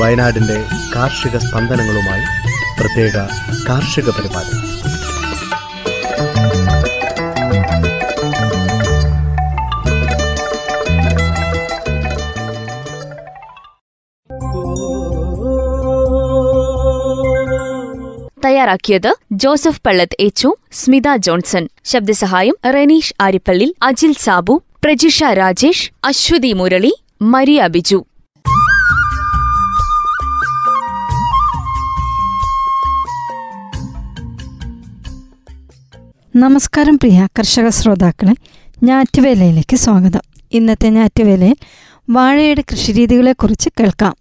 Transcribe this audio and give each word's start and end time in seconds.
വയനാടിന്റെ 0.00 0.64
കാർഷിക 0.94 1.38
സ്പന്ദനങ്ങളുമായി 1.38 2.24
പ്രത്യേക 2.80 3.16
കാർഷിക 3.68 4.10
പരിപാടി. 4.10 4.72
തയ്യാറാക്കിയത് 18.44 19.21
ജോസഫ് 19.32 19.80
പള്ളത്ത് 19.86 20.16
എച്ചു 20.20 20.56
സ്മിത 20.72 21.16
ജോൺസൺ. 21.16 21.68
ശബ്ദസഹായം 21.84 22.54
റെനീഷ് 22.74 23.14
ആരിപ്പള്ളിൽ 23.20 23.74
അജിൽ 23.82 24.12
സാബു 24.12 24.62
പ്രജിഷ 24.84 25.22
രാജേഷ് 25.22 25.90
അശ്വതി 26.04 26.52
മുരളി 26.52 27.02
മരിയ 27.22 27.66
ബിജു. 27.66 28.04
നമസ്കാരം 36.36 36.96
പ്രിയ 36.96 37.28
കർഷക 37.38 37.68
ശ്രോതാക്കളെ 37.68 38.34
ഞാറ്റുവേലയിലേക്ക് 38.82 39.76
സ്വാഗതം. 39.76 40.20
ഇന്നത്തെ 40.52 40.88
ഞാറ്റുവേലയിൽ 40.88 41.56
വാഴയുടെ 42.10 42.64
കൃഷിരീതികളെക്കുറിച്ച് 42.72 43.70
കേൾക്കാം. 43.80 44.16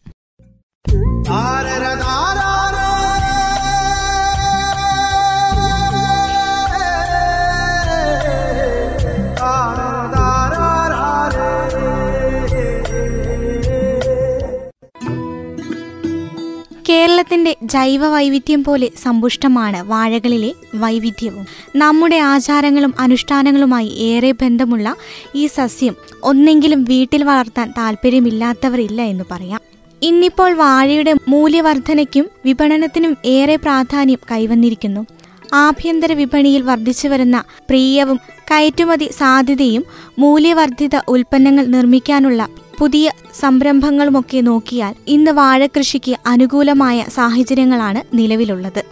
കേരളത്തിന്റെ 16.91 17.55
ജൈവ 17.63 18.07
വൈവിധ്യം 18.07 18.63
പോലെ 18.63 18.89
സമ്പുഷ്ടമാണ് 19.03 19.83
വാഴകളിലെ 19.83 20.53
വൈവിധ്യവും. 20.75 21.45
നമ്മുടെ 21.75 22.15
ആചാരങ്ങളും 22.15 22.93
അനുഷ്ഠാനങ്ങളുമായി 22.99 23.87
ഏറെ 23.87 24.31
ബന്ധമുള്ള 24.31 24.95
ഈ 25.35 25.47
സസ്യം 25.47 25.95
ഒന്നെങ്കിലും 26.23 26.83
വീട്ടിൽ 26.83 27.23
വളർത്താൻ 27.23 27.73
താല്പര്യമില്ലാത്തവരില്ല 27.77 29.01
എന്ന് 29.01 29.23
പറയാം. 29.31 29.61
ഇന്നിപ്പോൾ 30.01 30.53
വാഴയുടെ 30.53 31.13
മൂല്യവർധനയ്ക്കും 31.27 32.29
വിപണനത്തിനും 32.45 33.17
ഏറെ 33.25 33.55
പ്രാധാന്യം 33.55 34.19
കൈവന്നിരിക്കുന്നു. 34.31 35.05
ആഭ്യന്തര 35.53 36.13
വിപണിയിൽ 36.13 36.61
വർദ്ധിച്ചു 36.61 37.07
വരുന്ന 37.07 37.43
പ്രിയവും 37.69 38.19
കയറ്റുമതി 38.51 39.09
സാധ്യതയും 39.17 39.83
മൂല്യവർദ്ധിത 40.19 40.89
ഉൽപ്പന്നങ്ങൾ 41.07 41.65
നിർമ്മിക്കാനുള്ള 41.65 42.47
പുതിയ 42.81 43.11
സംരംഭങ്ങളുമൊക്കെ 43.39 44.41
നോക്കിയാൽ 44.41 44.95
ഇന്ന് 45.07 45.31
വാഴകൃഷിക്ക് 45.31 46.15
അനുകൂലമായ 46.25 47.05
സാഹചര്യങ്ങളാണ് 47.13 48.17
നിലവിലുള്ളത്. 48.17 48.83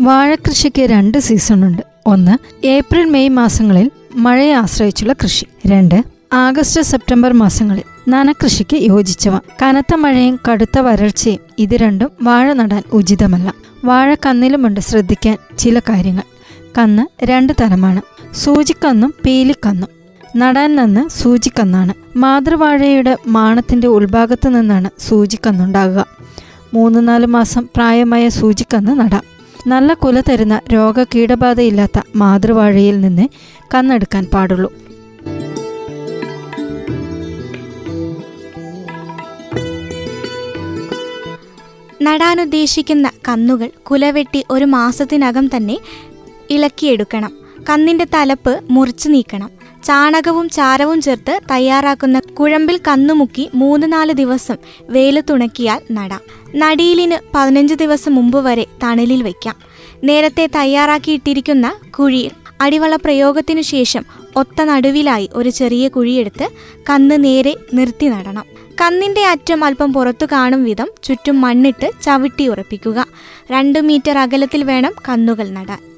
വാഴകൃഷിക്ക് 0.00 0.82
രണ്ട് 0.82 1.18
സീസണുണ്ട്. 1.18 1.82
ഒന്ന് 2.06 2.66
ഏപ്രിൽ 2.66 3.04
മെയ് 3.04 3.28
മാസങ്ങളിൽ 3.28 3.90
മഴയെ 4.14 4.52
ആശ്രയിച്ചുള്ള 4.52 5.12
കൃഷി. 5.12 5.46
രണ്ട് 5.66 6.04
ആഗസ്റ്റ് 6.32 6.80
സെപ്റ്റംബർ 6.80 7.32
മാസങ്ങളിൽ 7.32 7.82
നനകൃഷിക്ക് 8.08 8.76
യോജിച്ചവ. 8.76 9.38
കനത്ത 9.62 9.94
മഴയും 9.94 10.38
കടുത്ത 10.50 10.78
വരൾച്ചയും 10.78 11.38
ഇത് 11.58 11.76
രണ്ടും 11.76 12.10
വാഴ 12.22 12.52
നടാൻ 12.52 12.82
ഉചിതമല്ല. 12.92 13.54
വാഴ 13.84 14.14
കന്നിലുമുണ്ട് 14.26 14.80
ശ്രദ്ധിക്കാൻ 14.80 15.38
ചില 15.58 15.78
കാര്യങ്ങൾ. 15.78 16.22
കന്ന് 16.78 17.24
രണ്ട് 17.24 17.52
തരമാണ്. 17.60 18.02
സൂചിക്കന്നും 18.34 19.14
പീലിക്കന്നും 19.26 19.88
നടാൻ 20.36 20.76
നിന്ന് 20.76 21.08
സൂചിക്കന്നാണ് 21.08 22.18
മാതൃവാഴയുടെ 22.18 23.16
മാണത്തിന്റെ 23.26 23.88
ഉൾഭാഗത്തു 23.88 24.48
നിന്നാണ് 24.48 24.90
സൂചിക്കന്നുണ്ടാകുക 24.98 26.06
മൂന്ന് 26.74 27.08
നാല് 27.08 27.26
മാസം 27.26 27.68
പ്രായമായ 27.76 28.28
സൂചിക്കന്ന് 28.28 28.92
നടാം. 29.00 29.22
നല്ല 29.66 29.94
കുല 29.94 30.20
തരുന്ന 30.20 30.60
രോഗ 30.72 31.02
കീടബാധയില്ലാത്ത 31.02 32.00
മാതൃവാഴയിൽ 32.16 33.00
നിന്ന് 33.00 33.28
കന്നെടുക്കാൻ 33.74 34.26
പാടുള്ളൂ. 34.34 34.72
നടാനുദ്ദേശിക്കുന്ന 42.02 43.10
കന്നുകൾ 43.28 43.70
കുലവെട്ടി 43.82 44.44
ഒരു 44.50 44.64
മാസത്തിനകം 44.64 45.46
തന്നെ 45.56 45.78
ഇളക്കിയെടുക്കണം. 46.52 47.32
കന്നിന്റെ 47.70 48.06
തലപ്പ് 48.14 48.60
മുറിച്ചു 48.70 49.08
നീക്കണം. 49.08 49.50
ചാണകവും 49.84 50.48
ചാരവും 50.48 51.00
ചേർത്ത് 51.00 51.40
തയ്യാറാക്കുന്ന 51.50 52.20
കുഴമ്പിൽ 52.20 52.80
കന്നുമുക്കി 52.88 53.50
മൂന്ന് 53.54 53.92
നാല് 53.92 54.12
ദിവസം 54.12 54.56
വെയിലത്തുണക്കിയാൽ 54.80 55.80
നടാം. 55.92 56.20
നടീലിന് 56.54 57.16
പതിനഞ്ച് 57.34 57.74
ദിവസം 57.74 58.14
മുമ്പ് 58.14 58.44
വരെ 58.44 58.66
തണലിൽ 58.82 59.22
വയ്ക്കാം 59.22 59.56
നേരത്തെ 60.04 60.46
തയ്യാറാക്കിയിട്ടിരിക്കുന്ന 60.46 61.74
കുഴിയിൽ 61.98 62.30
അടിവള 62.60 62.96
പ്രയോഗത്തിനു 62.96 63.62
ശേഷം 63.62 64.04
ഒത്ത 64.36 64.62
നടുവിലായി 64.62 65.30
ഒരു 65.32 65.50
ചെറിയ 65.50 65.88
കുഴിയെടുത്ത് 65.88 66.48
കന്ന് 66.90 67.24
നേരെ 67.24 67.56
നിർത്തി 67.74 68.06
നടണം. 68.06 68.44
കന്നിന്റെ 68.80 69.26
അറ്റം 69.26 69.64
അല്പം 69.64 69.92
പുറത്തു 69.92 70.26
കാണും 70.32 70.64
വിധം 70.64 70.88
ചുറ്റും 71.02 71.40
മണ്ണിട്ട് 71.40 71.90
ചവിട്ടി 72.02 72.48
ഉറപ്പിക്കുക. 72.48 73.06
രണ്ടു 73.52 73.78
മീറ്റർ 73.78 74.18
അകലത്തിൽ 74.18 74.64
വേണം 74.64 74.92
കന്നുകൾ 75.08 75.48
നടാൻ. 75.48 75.91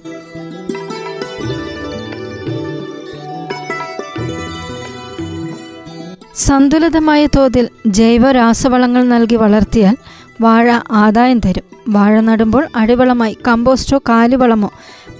സന്തുലിതമായ 6.36 7.26
തോതിൽ 7.26 7.68
ജൈവ 7.86 8.30
രാസവളങ്ങൾ 8.30 9.04
നൽകി 9.04 9.36
വളർത്തിയാൽ 9.36 9.96
വാഴ 10.40 10.78
ആദായം 10.90 11.38
തരും. 11.38 11.62
വാഴ 11.88 12.20
നടുമ്പോൾ 12.20 12.68
അടിവളമായി 12.76 13.36
കമ്പോസ്റ്റോ 13.48 13.98
കാലിവളമോ 13.98 14.70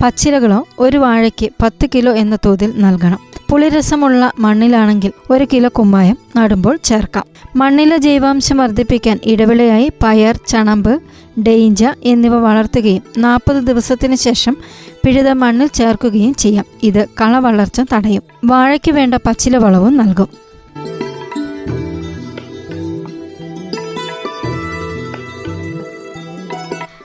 പച്ചിലകളോ 0.04 0.66
ഒരു 0.78 0.98
വാഴയ്ക്ക് 0.98 1.50
പത്ത് 1.62 1.86
കിലോ 1.94 2.12
എന്ന 2.12 2.38
തോതിൽ 2.46 2.72
നൽകണം. 2.76 3.18
പുളിരസമുള്ള 3.50 4.32
മണ്ണിലാണെങ്കിൽ 4.38 5.12
ഒരു 5.30 5.46
കിലോ 5.52 5.70
കുമ്മായം 5.78 6.16
നടുമ്പോൾ 6.36 6.78
ചേർക്കാം. 6.84 7.24
മണ്ണിലെ 7.56 7.96
ജൈവാംശം 7.96 8.56
വർദ്ധിപ്പിക്കാൻ 8.56 9.20
ഇടവിളയായി 9.24 9.92
പയർ 10.02 10.40
ചണമ്പ് 10.48 11.02
ഡെയിഞ്ച 11.40 11.84
എന്നിവ 12.04 12.36
വളർത്തുകയും 12.36 13.02
നാൽപ്പത് 13.18 13.56
ദിവസത്തിന് 13.56 14.14
ശേഷം 14.14 14.56
പിഴുത 15.04 15.30
മണ്ണിൽ 15.30 15.66
ചേർക്കുകയും 15.66 16.34
ചെയ്യാം. 16.34 16.64
ഇത് 16.82 17.06
കള 17.20 17.38
വളർച്ച 17.38 17.80
തടയും. 17.80 18.22
വാഴയ്ക്ക് 18.44 18.92
വേണ്ട 18.92 19.14
പച്ചില 19.14 19.56
വളവും 19.56 19.96
നൽകും. 19.96 20.43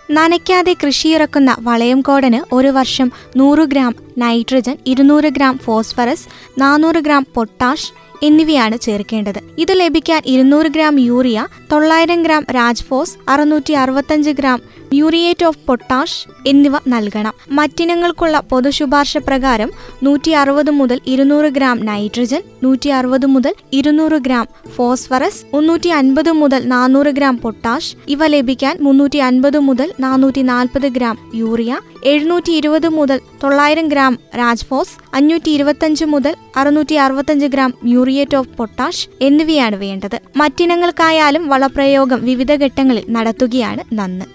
നനയ്ക്കാതെ 0.09 0.73
കൃഷിയിറക്കുന്ന 0.73 1.51
വളയംകോടന് 1.59 2.39
ഒരു 2.53 2.67
വർഷം 2.69 3.07
നൂറ് 3.35 3.63
ഗ്രാം 3.63 3.93
നൈട്രജൻ 4.17 4.77
ഇരുന്നൂറ് 4.87 5.29
ഗ്രാം 5.29 5.57
ഫോസ്ഫറസ് 5.57 6.27
നാനൂറ് 6.59 7.01
ഗ്രാം 7.03 7.25
പൊട്ടാഷ് 7.35 7.89
എന്നിവയാണ് 8.23 8.79
ചേർക്കേണ്ടത്. 8.79 9.39
ഇത് 9.57 9.71
ലഭിക്കാൻ 9.71 10.21
ഇരുന്നൂറ് 10.25 10.65
ഗ്രാം 10.65 10.99
യൂറിയ 10.99 11.47
തൊള്ളായിരം 11.71 12.23
ഗ്രാം 12.23 12.45
രാജ്ഫോസ് 12.51 13.17
അറുന്നൂറ്റി 13.29 13.73
അറുപത്തഞ്ച് 13.73 14.29
ഗ്രാം 14.29 14.61
യൂറിയേറ്റ് 14.93 15.45
ഓഫ് 15.45 15.57
പൊട്ടാഷ് 15.67 16.47
എന്നിവ 16.47 16.75
നൽകണം. 16.87 17.33
മറ്റിനങ്ങൾക്കുള്ള 17.51 18.39
പൊതു 18.39 18.69
ശുപാർശ 18.69 19.17
പ്രകാരം 19.17 19.71
നൂറ്റി 20.03 20.31
അറുപത് 20.31 20.71
മുതൽ 20.71 21.01
ഇരുന്നൂറ് 21.07 21.45
ഗ്രാം 21.45 21.85
നൈട്രജൻ 21.85 22.41
നൂറ്റി 22.63 22.89
അറുപത് 22.89 23.25
മുതൽ 23.25 23.53
ഇരുന്നൂറ് 23.73 24.11
ഗ്രാം 24.11 24.47
ഫോസ്ഫറസ് 24.75 25.55
മുന്നൂറ്റി 25.55 25.89
അൻപത് 25.89 26.31
മുതൽ 26.31 26.67
നാനൂറ് 26.67 27.07
ഗ്രാം 27.07 27.37
പൊട്ടാഷ്. 27.37 27.95
ഇവ 28.07 28.27
ലഭിക്കാൻ 28.27 28.77
മുന്നൂറ്റി 28.81 29.17
അൻപത് 29.17 29.59
മുതൽ 29.59 29.93
നാനൂറ്റി 29.99 30.41
നാൽപ്പത് 30.41 30.87
ഗ്രാം 30.87 31.17
യൂറിയ 31.33 31.79
എഴുന്നൂറ്റി 32.03 32.51
ഇരുപത് 32.51 32.89
മുതൽ 32.89 33.21
തൊള്ളായിരം 33.43 33.87
ഗ്രാം 33.87 34.19
രാജ്ഫോസ് 34.37 35.15
അഞ്ഞൂറ്റി 35.15 35.49
ഇരുപത്തഞ്ച് 35.49 36.05
മുതൽ 36.05 36.35
അറുന്നൂറ്റി 36.57 36.95
അറുപത്തഞ്ച് 36.95 37.45
ഗ്രാം 37.45 37.73
മ്യൂറിയേറ്റ് 37.83 38.35
ഓഫ് 38.35 38.49
പൊട്ടാഷ് 38.57 39.07
എന്നിവയാണ് 39.21 39.75
വേണ്ടത്. 39.75 40.21
മറ്റിനങ്ങൾക്കായാലും 40.37 41.47
വളപ്രയോഗം 41.47 42.23
വിവിധ 42.23 42.51
ഘട്ടങ്ങളിൽ 42.53 43.05
നടത്തുകയാണ് 43.09 43.79
നന്ന്. 43.93 44.25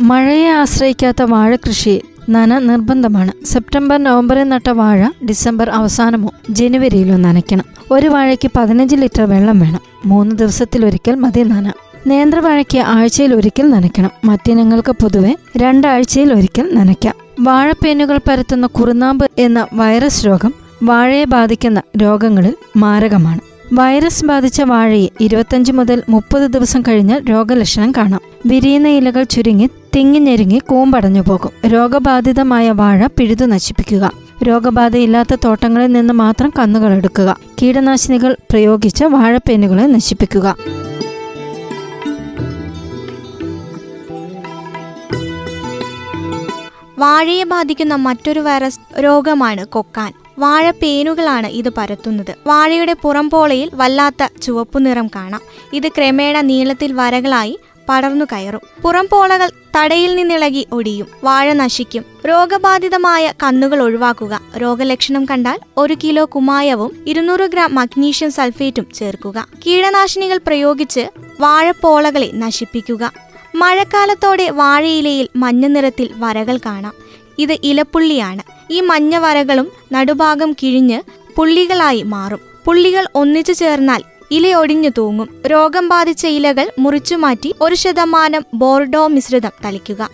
മഴയെ 0.00 0.48
ആശ്രയിക്കാത്ത 0.48 1.22
വാഴ 1.22 1.56
കൃഷി 1.56 2.02
നന 2.30 2.58
നിർബന്ധമാണ്. 2.58 3.44
സെപ്റ്റംബർ 3.44 4.02
നവംബറിൽ 4.02 4.42
നട്ട 4.42 4.68
വാഴ 4.68 5.08
ഡിസംബർ 5.28 5.70
അവസാനമോ 5.70 6.30
ജനുവരിയിലോ 6.50 7.16
നനയ്ക്കണം. 7.16 7.64
ഒരു 7.90 8.06
വാഴയ്ക്ക് 8.06 8.50
പതിനഞ്ച് 8.56 8.96
ലിറ്റർ 8.96 9.22
വെള്ളം 9.22 9.60
വേണം. 9.60 9.80
മൂന്ന് 10.06 10.36
ദിവസത്തിലൊരിക്കൽ 10.36 11.14
മതി 11.14 11.40
നന. 11.40 11.72
നേന്ത്രവാഴയ്ക്ക് 12.08 12.78
ആഴ്ചയിൽ 12.78 13.34
ഒരിക്കൽ 13.34 13.70
നനയ്ക്കണം. 13.70 14.10
മറ്റിനങ്ങൾക്ക് 14.24 14.92
പൊതുവെ 14.92 15.36
രണ്ടാഴ്ചയിൽ 15.56 16.32
ഒരിക്കൽ 16.32 16.74
നനയ്ക്കാം. 16.74 17.14
വാഴപ്പേനുകൾ 17.40 18.18
പരത്തുന്ന 18.28 18.66
കുറുനാമ്പ് 18.66 19.30
എന്ന 19.38 19.66
വൈറസ് 19.72 20.26
രോഗം 20.26 20.54
വാഴയെ 20.82 21.24
ബാധിക്കുന്ന 21.24 21.82
രോഗങ്ങളിൽ 22.02 22.54
മാരകമാണ്. 22.76 23.40
വൈറസ് 23.72 24.24
ബാധിച്ച 24.24 24.62
വാഴയെ 24.62 25.08
ഇരുപത്തഞ്ച് 25.20 25.72
മുതൽ 25.72 26.02
മുപ്പത് 26.08 26.50
ദിവസം 26.50 26.82
കഴിഞ്ഞാൽ 26.82 27.24
രോഗലക്ഷണം 27.30 27.92
കാണാം. 27.92 28.20
വിരിയുന്ന 28.46 28.88
ഇലകൾ 28.88 29.22
ചുരുങ്ങി 29.22 29.68
തിങ്ങിഞ്ഞെരുങ്ങി 29.96 30.58
കൂമ്പടഞ്ഞു 30.58 31.20
പോകും. 31.20 31.70
രോഗബാധിതമായ 31.70 32.70
വാഴ 32.70 33.06
പിഴുതു 33.06 33.44
നശിപ്പിക്കുക. 33.44 34.12
രോഗബാധയില്ലാത്ത 34.42 35.36
തോട്ടങ്ങളിൽ 35.44 35.92
നിന്ന് 35.92 36.14
മാത്രം 36.14 36.52
കന്നുകൾ 36.58 36.92
എടുക്കുക. 36.92 37.36
കീടനാശിനികൾ 37.62 38.36
പ്രയോഗിച്ച് 38.50 39.04
വാഴപ്പേനുകളെ 39.04 39.86
നശിപ്പിക്കുക. 39.86 40.56
വാഴയെ 46.98 47.44
ബാധിക്കുന്ന 47.44 47.94
മറ്റൊരു 47.94 48.40
വൈറസ് 48.40 48.80
രോഗമാണ് 49.04 49.66
കൊക്കാൻ. 49.66 50.12
വാഴപ്പേനുകളാണ് 50.38 51.46
ഇത് 51.46 51.68
പരത്തുന്നത്. 51.68 52.34
വാഴയുടെ 52.46 52.92
പുറംപോളയിൽ 52.92 53.70
വല്ലാത്ത 53.74 54.40
ചുവപ്പു 54.42 54.78
നിറം 54.78 55.06
കാണാം. 55.06 55.40
ഇത് 55.72 55.88
ക്രമേണ 55.88 56.40
നീളത്തിൽ 56.40 56.92
വരകളായി 56.92 57.58
പടർന്നു 57.88 58.24
കയറും. 58.24 58.60
പുറംപോളകൾ 58.82 59.50
തടയിൽ 59.76 60.16
നിന്നിളകി 60.16 60.66
ഒടിയും. 60.72 61.06
വാഴ 61.24 61.52
നശിക്കും. 61.52 62.04
രോഗബാധിതമായ 62.28 63.32
കന്നുകൾ 63.42 63.82
ഒഴിവാക്കുക. 63.82 64.40
രോഗലക്ഷണം 64.56 65.24
കണ്ടാൽ 65.24 65.58
ഒരു 65.76 65.96
കിലോ 66.04 66.24
കുമായവും 66.24 67.04
ഇരുന്നൂറ് 67.06 67.46
ഗ്രാം 67.46 67.74
മഗ്നീഷ്യം 67.74 68.32
സൾഫേറ്റും 68.32 68.86
ചേർക്കുക. 68.94 69.48
കീടനാശിനികൾ 69.66 70.40
പ്രയോഗിച്ച് 70.46 71.10
വാഴപ്പോളകളെ 71.40 72.30
നശിപ്പിക്കുക. 72.34 73.27
മഴക്കാലത്തോടെ 73.58 74.50
വാഴയിലയിൽ 74.50 75.28
മഞ്ഞ 75.36 75.66
നിറത്തിൽ 75.66 76.08
വരകൾ 76.16 76.56
കാണാം. 76.56 76.92
ഇത് 77.38 77.56
ഇലപ്പുള്ളിയാണ്. 77.64 78.42
ഈ 78.70 78.80
മഞ്ഞ 78.80 79.18
വരകളും 79.18 79.68
നടുഭാഗം 79.92 80.52
കിഴിഞ്ഞ് 80.52 81.02
പുള്ളികളായി 81.36 82.02
മാറും. 82.02 82.40
പുള്ളികൾ 82.64 83.06
ഒന്നിച്ചു 83.14 83.52
ചേർന്നാൽ 83.52 84.02
ഇലയൊടിഞ്ഞു 84.30 84.90
തൂങ്ങും. 84.98 85.28
രോഗം 85.46 85.88
ബാധിച്ച 85.88 86.26
ഇലകൾ 86.26 86.70
മുറിച്ചുമാറ്റി 86.78 87.54
ഒരു 87.60 87.74
ശതമാനം 87.74 88.42
ബോർഡോ 88.54 89.06
മിശ്രിതം 89.06 89.50
തളിക്കുക. 89.64 90.08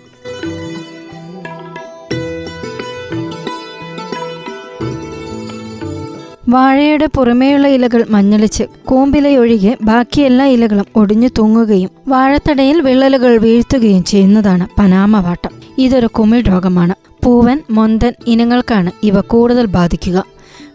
വാഴയുടെ 6.49 7.07
പുറമേയുള്ള 7.07 7.69
ഇലകൾ 7.69 8.05
മഞ്ഞളിച്ച് 8.11 8.65
കൂമ്പിലയൊഴികെ 8.85 9.77
ബാക്കി 9.83 10.21
എല്ലാ 10.21 10.47
ഇലകളും 10.47 10.87
ഒടിഞ്ഞു 10.97 11.29
തൂങ്ങുകയും 11.39 11.91
വാഴത്തടയിൽ 12.09 12.81
വിള്ളലുകൾ 12.81 13.37
വീഴ്ത്തുകയും 13.37 14.05
ചെയ്യുന്നതാണ് 14.05 14.67
പനാമവാട്ടം 14.79 15.53
ഇതൊരു 15.79 16.07
കുമിൾ 16.07 16.41
രോഗമാണ്. 16.41 16.95
പൂവൻ 17.25 17.59
മൊന്തൻ 17.71 18.13
ഇനങ്ങൾക്കാണ് 18.27 18.91
ഇവ 19.03 19.21
കൂടുതൽ 19.21 19.67
ബാധിക്കുക. 19.67 20.25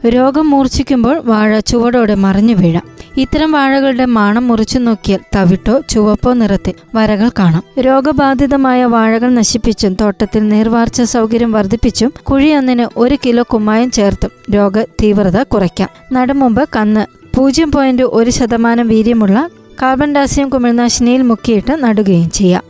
രോഗം 0.07 0.50
മൂർച്ഛിക്കുമ്പോൾ 0.50 1.22
വാഴ 1.25 1.60
ചുവടോടെ 1.60 2.16
മറിഞ്ഞു 2.16 2.54
വീഴാം. 2.54 2.81
ഇത്തരം 3.18 3.51
വാഴകളുടെ 3.51 4.06
മാണം 4.06 4.48
മുറിച്ചു 4.48 4.80
നോക്കിയാൽ 4.80 5.19
തവിട്ടോ 5.36 5.81
ചുവപ്പോ 5.90 6.34
നിറത്തിൽ 6.34 6.74
വരകൾ 6.96 7.30
കാണാം. 7.40 7.63
രോഗബാധിതമായ 7.80 8.86
വാഴകൾ 8.86 9.30
നശിപ്പിച്ചും 9.30 9.98
തോട്ടത്തിൽ 10.01 10.50
നീർവാർച്ച 10.50 11.01
സൗകര്യം 11.01 11.51
വർദ്ധിപ്പിച്ചും 11.51 12.13
കുഴിയൊന്നിന് 12.22 13.00
ഒരു 13.00 13.18
കിലോ 13.25 13.44
കുമ്മായം 13.44 13.92
ചേർത്തും 13.92 14.30
രോഗ 14.56 14.81
തീവ്രത 14.81 15.44
കുറയ്ക്കാം. 15.44 15.90
നടുമുമ്പ് 16.13 16.69
കന്ന് 16.75 17.06
പൂജ്യം 17.38 17.72
പോയിന്റ് 17.72 18.04
ഒരു 18.04 18.30
ശതമാനം 18.30 18.88
വീര്യമുള്ള 18.88 19.50
കാർബൺ 19.81 20.16
ഡാസിയം 20.16 20.50
കുമിൾനാശിനിയിൽ 20.50 21.22
മുക്കിയിട്ട് 21.22 21.84
നടുകയും 21.84 22.31
ചെയ്യാം. 22.31 22.63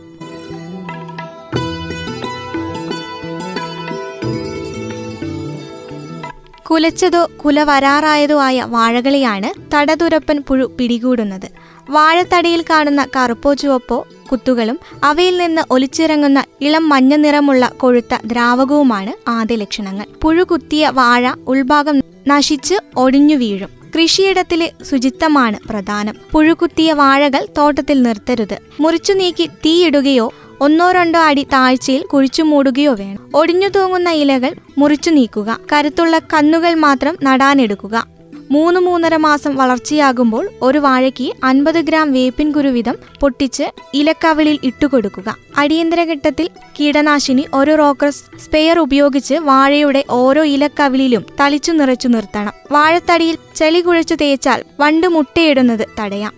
കുലച്ചതോ 6.70 7.30
കുല 7.44 7.62
വരാറായതോ 7.62 8.40
ആയ 8.40 8.62
വാഴകളെയാണ് 8.62 9.74
തടതുരപ്പൻ 9.74 10.42
പുഴു 10.48 10.72
പിടികൂടുന്നത്. 10.80 11.48
വാഴത്തടിയിൽ 11.90 12.64
കാണുന്ന 12.70 13.06
കറുപ്പോ 13.16 13.54
ചുവപ്പോ 13.54 14.06
കുത്തുകളും 14.32 14.80
അവയിൽ 15.04 15.38
നിന്ന് 15.38 15.62
ഒലിച്ചിറങ്ങുന്ന 15.70 16.44
ഇളം 16.60 16.88
മഞ്ഞ 16.88 17.16
നിറമുള്ള 17.16 17.72
കൊഴുത്ത 17.76 18.16
ദ്രാവകവുമാണ് 18.24 19.30
ആദ്യ 19.30 19.56
ലക്ഷണങ്ങൾ. 19.56 20.06
പുഴു 20.22 20.42
കുത്തിയ 20.42 20.88
വാഴ 20.88 21.32
ഉൾഭാഗം 21.48 22.02
നശിച്ച് 22.28 22.74
ഒടിഞ്ഞു 22.96 23.34
വീഴും. 23.34 23.68
കൃഷിയിടത്തിലെ 23.96 24.72
ശുചിത്വമാണ് 24.90 25.68
പ്രധാനം. 25.68 26.14
പുഴുകുത്തിയ 26.32 26.92
വാഴകൾ 26.92 27.46
തോട്ടത്തിൽ 27.58 28.02
നിർത്തരുത്. 28.02 28.58
മുറിച്ചു 28.80 29.12
നീക്കി 29.12 29.46
തീയിടുകയോ 29.46 30.32
ഒന്നോ 30.60 30.92
രണ്ടോ 30.92 31.20
അടി 31.20 31.42
താഴ്ചയിൽ 31.42 32.02
കുഴിച്ചു 32.02 32.42
മൂടുകയോ 32.42 32.94
വേണം. 32.94 33.30
ഒടിഞ്ഞു 33.34 33.68
തൂങ്ങുന്ന 33.68 34.10
ഇലകൾ 34.10 34.54
മുറിച്ചു 34.78 35.10
നീക്കുക. 35.10 35.58
കരുത്തുള്ള 35.72 36.18
കന്നുകൾ 36.18 36.74
മാത്രം 36.74 37.16
നടാനെടുക്കുക. 37.22 38.06
മൂന്ന് 38.50 38.80
മൂന്നര 38.80 39.16
മാസം 39.16 39.56
വളർച്ചയാകുമ്പോൾ 39.56 40.50
ഒരു 40.62 40.78
വാഴയ്ക്ക് 40.78 41.32
അൻപത് 41.44 41.80
ഗ്രാം 41.80 42.12
വേപ്പിൻ 42.12 42.52
കുരു 42.52 42.68
വീതം 42.68 42.96
പൊട്ടിച്ച് 43.20 43.62
ഇലക്കവിളിൽ 43.94 44.58
ഇട്ടുകൊടുക്കുക. 44.64 45.36
അടിയന്തര 45.56 46.04
ഘട്ടത്തിൽ 46.04 46.50
കീടനാശിനി 46.80 47.46
ഒരു 47.54 47.74
റോക്കർ 47.74 48.10
സ്പെയർ 48.10 48.78
ഉപയോഗിച്ച് 48.78 49.34
വാഴയുടെ 49.34 50.04
ഓരോ 50.10 50.44
ഇലക്കവിളിലും 50.44 51.24
തളിച്ചു 51.40 51.72
നിറച്ചു 51.72 52.08
നിർത്തണം. 52.08 52.52
വാഴത്തടിയിൽ 52.72 53.38
ചെളി 53.56 53.80
കുഴച്ചു 53.80 54.14
തേച്ചാൽ 54.14 54.64
വണ്ട് 54.80 55.06
മുട്ടയിടുന്നത് 55.06 55.86
തടയാം. 56.00 56.32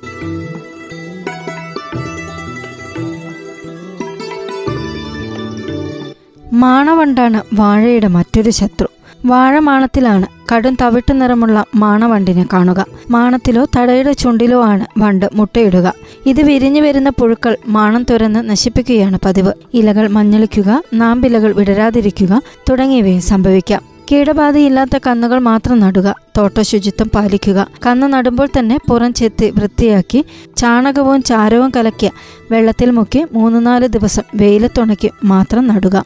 മാണവണ്ടാണ് 6.63 7.41
വാഴയുടെ 7.55 8.09
മറ്റൊരു 8.09 8.51
ശത്രു. 8.51 8.89
വാഴമാണത്തിലാണ് 9.27 10.27
കടും 10.53 10.77
തവിട്ട് 10.83 11.21
നിറമുള്ള 11.21 11.65
മാണവണ്ടിനെ 11.75 12.47
കാണുക. 12.53 12.87
മാണത്തിലോ 13.11 13.67
തടയുടെ 13.77 14.13
ചുണ്ടിലോ 14.13 14.65
ആണ് 14.65 14.85
വണ്ട് 14.99 15.27
മുട്ടയിടുക. 15.35 15.93
ഇത് 16.27 16.43
വിരിഞ്ഞു 16.43 16.81
വരുന്ന 16.81 17.11
പുഴുക്കൾ 17.11 17.57
മാണം 17.67 18.03
തുരന്ന് 18.11 18.51
നശിപ്പിക്കുകയാണ് 18.51 19.19
പതിവ്. 19.25 19.53
ഇലകൾ 19.75 20.09
മഞ്ഞളിക്കുക 20.09 20.83
നാമ്പിലകൾ 20.95 21.55
വിടരാതിരിക്കുക 21.55 22.43
തുടങ്ങിയവയും 22.71 23.21
സംഭവിക്കാം. 23.21 23.83
കീടബാധയില്ലാത്ത 24.13 24.99
കന്നുകൾ 25.07 25.39
മാത്രം 25.39 25.81
നടുക 25.81 26.15
തോട്ട 26.39 26.61
ശുചിത്വം 26.61 27.11
പാലിക്കുക. 27.15 27.69
കന്ന് 27.87 28.07
നടുമ്പോൾ 28.13 28.49
തന്നെ 28.59 28.79
പുറം 28.91 29.15
ചെത്തി 29.15 29.51
വൃത്തിയാക്കി 29.51 30.25
ചാണകവും 30.57 31.23
ചാരവും 31.23 31.73
കലക്കിയ 31.77 32.11
വെള്ളത്തിൽ 32.51 32.91
മുക്കി 32.91 33.27
മൂന്ന് 33.33 33.67
നാല് 33.67 33.87
ദിവസം 33.87 34.23
വെയിലത്തുണക്കി 34.35 35.11
മാത്രം 35.25 35.67
നടുക. 35.67 36.05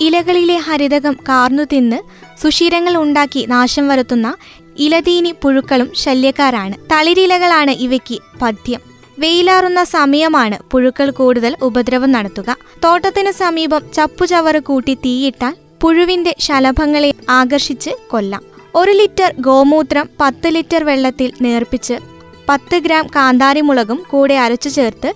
ഇലകളിലെ 0.00 0.56
ഹരിതകം 0.56 1.18
കാർന്നു 1.28 1.62
തിന്ന് 1.62 1.96
സുഷിരങ്ങൾ 2.42 2.96
ഉണ്ടാക്കി 2.96 3.46
നാശം 3.48 3.88
വരുത്തുന്ന 3.88 4.36
ഇലതീനി 4.78 5.34
പുഴുക്കളും 5.42 5.90
ശല്യക്കാരാണ്. 5.94 6.74
തളിരിലകളാണ് 6.92 7.70
ഇവയ്ക്ക് 7.70 8.18
പദ്യം 8.42 8.80
വെയിലാറുന്ന 9.18 9.84
സമയമാണ് 9.84 10.58
പുഴുക്കൾ 10.70 11.10
കൂടുതൽ 11.10 11.56
ഉപദ്രവം 11.62 12.12
നടത്തുക. 12.12 12.56
തോട്ടത്തിന് 12.84 13.30
സമീപം 13.30 13.92
ചപ്പുചവറ് 13.94 14.62
കൂട്ടി 14.62 14.94
തീയിട്ടാൽ 14.94 15.56
പുഴുവിന്റെ 15.80 16.34
ശലഭങ്ങളെ 16.40 17.14
ആകർഷിച്ച് 17.28 17.90
കൊല്ലാം. 18.10 18.42
ഒരു 18.74 18.90
ലിറ്റർ 18.90 19.34
ഗോമൂത്രം 19.40 20.08
പത്ത് 20.20 20.48
ലിറ്റർ 20.54 20.84
വെള്ളത്തിൽ 20.84 21.32
നേർപ്പിച്ച് 21.40 22.15
പത്ത് 22.48 22.76
ഗ്രാം 22.76 23.06
കാന്താരിമുളകും 23.06 24.02
കൂടെ 24.10 24.34
അരച്ചു 24.34 24.68
ചേർത്ത് 24.68 25.14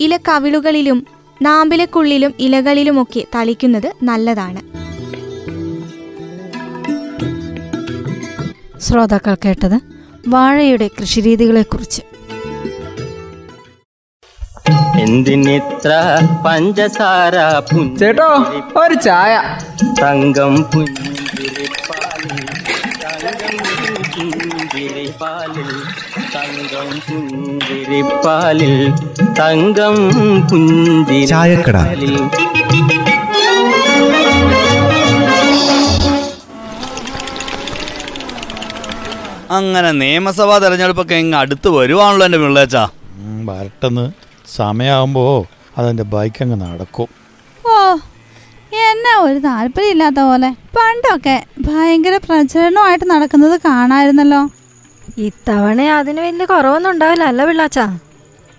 ഇല 0.00 0.16
കവിളുകളിലും 0.16 1.06
നാമ്പിലക്കുള്ളിലും 1.42 2.34
ഇലകളിലുമൊക്കെ 2.38 3.24
തളിക്കുന്നത് 3.34 3.92
നല്ലതാണ്. 4.02 4.60
ശ്രോതാക്കൾ 8.78 9.34
കേട്ടത് 9.34 9.80
വാഴയുടെ 10.28 10.90
കൃഷിരീതികളെക്കുറിച്ച്. 11.00 12.02
എന്തിനിത്ര 15.00 15.90
പഞ്ചസാര 16.46 17.34
ചേട്ടോ 17.98 18.30
ഒരു 18.76 18.94
ചായ. 18.94 19.42
തങ്കം 20.02 20.62
പുഞ്ചിരിപ്പാലിൽ 20.62 21.17
പുഞ്ചിരിപ്പാലിൽ 24.32 25.70
തങ്കം 26.34 26.88
പുഞ്ചിരിപ്പാലിൽ 27.08 28.74
തങ്കം 29.40 29.96
ചായക്കട. 31.28 31.76
പുഞ്ചിരിപ്പാലിൽ 31.78 32.16
അങ്ങനെ 39.50 39.92
നിയമസഭാ 39.92 40.58
തെരഞ്ഞെടുപ്പൊക്കെ 40.58 41.14
ഇങ്ങ് 41.14 41.36
അടുത്ത് 41.36 41.68
വരുവാണല്ലോ 41.68 42.26
എന്റെ 42.26 42.38
പിള്ളേച്ചാ. 42.38 42.82
ഉം, 43.20 43.46
വരട്ടെന്ന് 43.46 44.04
സമയാകുമ്പോ 44.56 45.24
അതെന്റെ 45.78 46.02
ബൈക്ക് 46.02 46.42
അങ്ങ് 46.42 46.60
നടക്കും. 46.60 47.08
ഓ 47.64 47.74
എന്നെ 48.98 49.12
ഒരു 49.24 49.38
താല്പര്യമില്ലാത്ത 49.46 50.20
പോലെ. 50.28 50.48
പണ്ടൊക്കെ 50.76 51.34
ഭയങ്കര 51.66 52.14
പ്രചരണമായിട്ട് 52.24 53.06
നടക്കുന്നത് 53.10 53.54
കാണായിരുന്നല്ലോ. 53.66 54.40
ഇത്തവണ 55.26 55.80
അതിന് 55.98 56.20
വലിയ 56.24 56.46
കുറവൊന്നും 56.52 56.90
ഉണ്ടാവില്ല 56.94 57.24
അല്ല 57.30 57.44
പിള്ളാച്ച? 57.48 57.78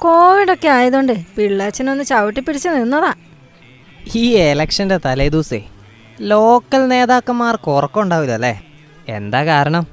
കോവിഡൊക്കെ 0.03 0.69
ആയതുകൊണ്ട് 0.75 1.13
പിള്ളാച്ചനൊന്ന് 1.38 2.03
ചവിട്ടി 2.12 2.41
പിടിച്ച് 2.41 2.69
നിന്നതാ. 2.77 3.12
ഈ 4.22 4.24
എലക്ഷന്റെ 4.48 4.98
തലേദിവസേ 5.05 5.62
ലോക്കൽ 6.31 6.81
നേതാക്കന്മാർക്ക് 6.93 7.69
ഉറക്കമുണ്ടാവില്ല 7.77 8.36
അല്ലേ? 8.39 8.53
എന്താ 9.17 9.41
കാരണം? 9.51 9.86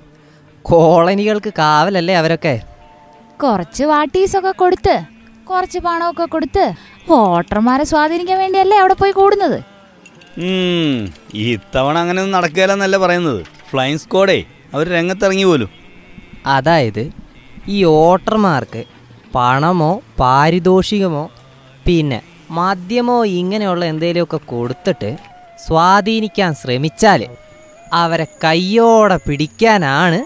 കോളനികൾക്ക് 0.64 1.52
കാവലല്ലേ 1.62 2.16
അവരൊക്കെ? 2.22 2.56
കുറച്ച് 3.44 3.84
വാട്ടീസൊക്കെ 3.92 4.52
കൊടുത്ത് 4.64 4.96
കുറച്ച് 5.50 5.80
പണമൊക്കെ 5.86 6.26
കൊടുത്ത് 6.34 6.66
വോട്ടർമാരെ 7.10 7.84
സ്വാധീനിക്കാൻ 7.92 8.38
വേണ്ടിയല്ലേ 8.44 8.78
അവിടെ 8.82 8.96
പോയി 9.02 9.14
കൂടുന്നത്? 9.20 9.58
ഉം, 10.38 10.96
ഇത്തവണ 11.34 11.98
അങ്ങനെയൊന്നും 11.98 12.36
നടക്കുകയില്ലെന്നല്ല 12.38 12.96
പറയുന്നത്. 12.96 13.44
ഫ്ലൈങ് 13.70 13.98
സ്ക്വാഡേ 13.98 14.44
അവർ 14.74 14.88
രംഗത്തിറങ്ങി 14.88 15.44
പോലും. 15.44 15.70
അതായത് 16.46 17.10
ഈ 17.68 17.84
വോട്ടർമാർക്ക് 17.84 18.84
പണമോ 19.34 20.00
പാരിതോഷികമോ 20.20 21.30
പിന്നെ 21.86 22.22
മദ്യമോ 22.50 23.24
ഇങ്ങനെയുള്ള 23.24 23.84
എന്തെങ്കിലുമൊക്കെ 23.84 24.36
കൊടുത്തിട്ട് 24.36 25.16
സ്വാധീനിക്കാൻ 25.66 26.54
ശ്രമിച്ചാൽ 26.54 27.26
അവരെ 27.92 28.26
കയ്യോടെ 28.44 29.16
പിടിക്കാനാണ് 29.16 30.24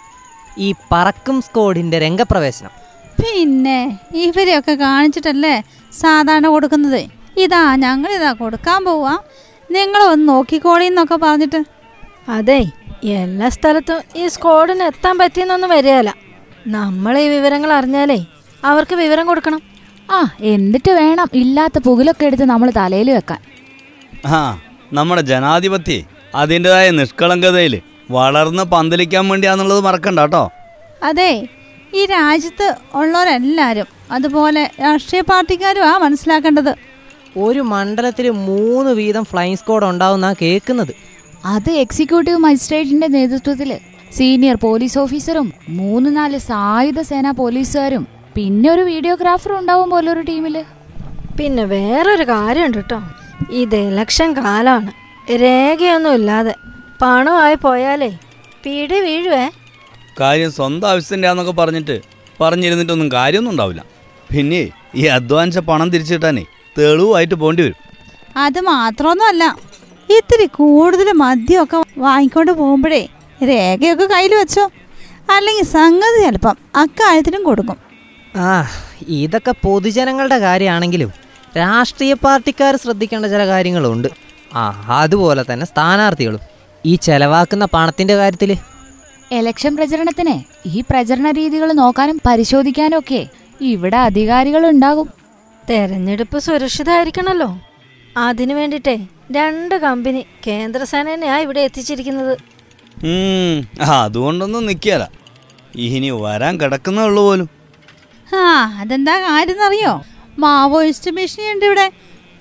ഈ 0.58 0.74
പറക്കും 0.92 1.42
സ്കോഡിന്റെ 1.42 1.98
രംഗപ്രവേശനം. 1.98 2.70
പിന്നെ 3.20 3.98
ഇവരെയൊക്കെ 4.12 4.74
കാണിച്ചിട്ടല്ലേ 4.74 5.62
സാധാരണ 5.92 6.48
കൊടുക്കുന്നത്? 6.48 7.02
ഇതാ 7.36 7.76
ഞങ്ങളിതാ 7.76 8.32
കൊടുക്കാൻ 8.32 8.84
പോവാ. 8.84 9.18
നിങ്ങൾ 9.76 10.00
ഒന്ന് 10.12 10.24
നോക്കിക്കോളിന്നൊക്കെ 10.32 11.16
പറഞ്ഞിട്ട്. 11.24 11.60
അതെ 12.36 12.60
എല്ലാ 13.18 13.48
സ്ഥലത്തും 13.56 14.00
ഈ 14.20 14.24
സ്ക്വാഡിന് 14.34 14.84
എത്താൻ 14.90 15.14
പറ്റിയെന്നൊന്നും 15.20 15.70
വരികയല്ല 15.74 16.10
നമ്മൾ 16.76 17.14
ഈ 17.24 17.26
വിവരങ്ങൾ 17.34 17.70
അറിഞ്ഞാലേ 17.78 18.18
അവർക്ക് 18.70 18.94
വിവരം 19.02 19.24
കൊടുക്കണം. 19.30 19.60
ആ 20.16 20.18
എന്നിട്ട് 20.52 20.90
വേണം 21.00 21.28
ഇല്ലാത്ത 21.42 21.78
പുകിലൊക്കെ 21.86 22.24
എടുത്ത് 22.28 22.46
നമ്മൾ 22.52 22.68
തലയിൽ 22.80 23.10
വെക്കാൻ. 23.16 23.40
ആ 24.34 24.40
നമ്മുടെ 24.98 25.22
ജനാധിപത്യ 25.30 25.98
അതിന്റെതായ 26.42 26.86
നിഷ്കളങ്കതയിൽ 26.98 27.74
വളർന്ന് 28.18 28.64
പന്തലിക്കാൻ 28.74 29.24
വേണ്ടിയാന്നുള്ളത് 29.30 29.80
മറക്കണ്ട 29.86 30.20
കേട്ടോ. 30.24 30.44
അതെ 31.08 31.32
ഈ 31.98 32.02
രാജ്യത്ത് 32.16 32.66
ഉള്ളവരെല്ലാവരും 33.00 33.88
അതുപോലെ 34.16 34.62
രാഷ്ട്രീയ 34.84 35.22
പാർട്ടിക്കാരും 35.30 35.84
ആ 35.90 35.94
മനസ്സിലാക്കേണ്ടത്. 36.04 36.72
ഒരു 37.36 37.60
മണ്ഡലത്തിൽ 37.60 38.30
മൂന്ന് 38.30 38.90
വീതം 38.90 39.24
ഫ്ലൈങ് 39.24 39.56
സ്ക്വാഡ് 39.56 39.84
ഉണ്ടാവുന്ന 39.84 40.32
കേൾക്കുന്നത്. 40.32 40.94
അത് 41.44 41.70
എക്സിക്യൂട്ടീവ് 41.70 42.38
മജിസ്ട്രേറ്റിന്റെ 42.38 43.06
നേതൃത്വത്തിൽ 43.06 43.78
സീനിയർ 44.16 44.56
പോലീസ് 44.56 44.98
ഓഫീസറും 44.98 45.52
മൂന്ന് 45.68 46.16
നാല് 46.16 46.38
സായുധ 46.38 47.00
സേനാ 47.00 47.30
പോലീസുകാരും 47.30 48.06
പിന്നെ 48.36 48.70
ഒരു 48.70 48.80
വീഡിയോഗ്രാഫറും 48.80 49.58
ഉണ്ടാവും 49.58 49.90
പോലെ 49.90 50.12
ഒരു 50.12 50.20
ടീമിൽ 50.20 50.64
പിന്നെ 51.38 51.64
വേറൊരു 51.64 52.24
കാര്യമുണ്ട് 52.24 52.78
കേട്ടോ. 52.78 53.02
ഇത് 53.50 53.76
ഇലക്ഷൻ 53.76 54.32
കാലാണ്. 54.32 54.92
രേഖയൊന്നും 55.42 56.14
ഇല്ലാതെ. 56.14 56.54
പണമായി 57.02 57.54
പോയാലേ 57.54 58.18
പിടി 58.64 59.00
വീഴുവേ. 59.00 59.50
കാര്യം 60.20 60.50
സ്വന്തം 60.50 60.88
ആവശ്യത്തിന്റെയാന്നൊക്കെ 60.88 61.52
പറഞ്ഞിട്ട് 61.52 62.00
പറഞ്ഞിരുന്നിട്ടൊന്നും 62.40 63.12
കാര്യമൊന്നും 63.12 63.50
ഉണ്ടാവില്ല. 63.50 63.84
പിന്നെ 64.32 64.68
ഈ 64.94 65.06
അധ്വാനിച്ച 65.06 65.58
പണം 65.58 65.90
തിരിച്ചു 65.90 66.14
കിട്ടാനേ 66.14 66.44
തെളിവായിട്ട് 66.78 67.36
പോണ്ടി 67.42 67.62
വരും. 67.62 67.78
അത് 68.36 68.60
മാത്രമൊന്നുമല്ല 68.72 69.44
ഇത്തിരി 70.16 70.46
കൂടുതൽ 70.58 71.08
മദ്യമൊക്കെ 71.22 71.78
വാങ്ങിക്കൊണ്ട് 72.04 72.52
പോകുമ്പോഴേ 72.60 73.02
രേഖയൊക്കെ 73.50 74.06
കയ്യിൽ 74.12 74.34
വെച്ചോ? 74.34 74.64
അല്ലെങ്കിൽ 75.34 75.66
സംഗതി 75.78 76.18
ചിലപ്പം 76.24 76.56
അക്കാര്യത്തിനും 76.76 77.42
കൊടുക്കും. 77.44 77.76
ആ 78.36 78.50
ഇതൊക്കെ 79.20 79.52
പൊതുജനങ്ങളുടെ 79.64 80.38
കാര്യമാണെങ്കിലും 80.46 81.10
രാഷ്ട്രീയ 81.58 82.14
പാർട്ടിക്കാർ 82.24 82.76
ശ്രദ്ധിക്കേണ്ട 82.76 83.26
ചില 83.26 83.46
കാര്യങ്ങളുണ്ട്. 83.46 84.08
ആ 84.54 84.64
അതുപോലെ 85.02 85.42
തന്നെ 85.48 85.66
സ്ഥാനാർത്ഥികളും 85.66 86.42
ഈ 86.84 86.92
ചെലവാക്കുന്ന 87.06 87.64
പണത്തിന്റെ 87.74 88.14
കാര്യത്തിൽ 88.16 88.50
എലക്ഷൻ 89.32 89.76
പ്രചരണത്തിന് 89.76 90.34
ഈ 90.66 90.80
പ്രചരണ 90.90 91.30
രീതികൾ 91.30 91.68
നോക്കാനും 91.72 92.16
പരിശോധിക്കാനും 92.26 92.98
ഒക്കെ 92.98 93.20
ഇവിടെ 93.72 93.98
അധികാരികൾ 94.08 94.62
ഉണ്ടാകും. 94.70 95.08
തെരഞ്ഞെടുപ്പ് 95.70 96.38
സുരക്ഷിതമായിരിക്കണല്ലോ 96.38 97.48
അതിനു 98.16 98.54
വേണ്ടിട്ടേ 98.54 98.94
രണ്ട് 99.36 99.74
കമ്പനി 99.74 100.26
കേന്ദ്രസേനയാ 100.46 101.38
ഇവിടെ 101.38 101.60
എത്തിച്ചിരിക്കുന്നത്. 101.60 102.34
ആ 103.82 104.02
അതുകൊണ്ടൊന്നും 104.04 104.66
നിൽക്കുകയല്ല 104.66 105.06
ഇനി 105.74 106.10
വരാൻ 106.10 106.60
കിടക്കുന്നുള്ളു 106.60 107.22
പോലും. 107.22 107.48
ആ 108.34 108.42
അതെന്താ 108.80 109.14
കാര്യം 109.20 109.62
അറിയോ 109.66 109.92
മാവോയിസ്റ്റ് 110.38 111.10
ഭീഷണി 111.10 111.46
ഉണ്ട് 111.52 111.64
ഇവിടെ. 111.64 111.86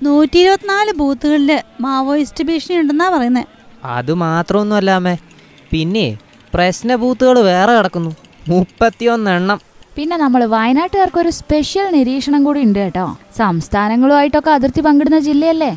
നൂറ്റി 0.04 0.38
ഇരുപത്തിനാല് 0.40 0.92
ബൂത്തുകളിൽ 0.92 1.52
മാവോയിസ്റ്റ് 1.82 2.44
ഭീഷണി 2.44 2.78
ഉണ്ടെന്നാ 2.78 3.10
പറയുന്നത് 3.10 3.48
അത് 3.84 4.14
മാത്രമൊന്നും 4.14 4.76
അല്ലാമേ 4.76 5.18
പിന്നെ 5.72 6.18
പ്രശ്ന 6.54 6.96
ബൂത്തുകൾ 6.96 7.40
വേറെ 7.40 7.72
കിടക്കുന്നു. 7.78 8.12
മുപ്പത്തിയൊന്നെണ്ണം. 8.48 9.69
പിന്നെ 10.00 10.18
നമ്മൾ 10.18 10.42
വയനാട്ടുകാർക്ക് 10.54 11.20
ഒരു 11.22 11.32
സ്പെഷ്യൽ 11.38 11.86
നിരീക്ഷണം 11.96 12.42
കൂടി 12.48 12.60
ഉണ്ട് 12.66 12.78
കേട്ടോ. 12.80 13.06
സംസ്ഥാനങ്ങളുമായിട്ടൊക്കെ 13.38 14.52
അതിർത്തി 14.58 14.82
പങ്കിടുന്ന 14.86 15.18
ജില്ലയല്ലേ? 15.26 15.72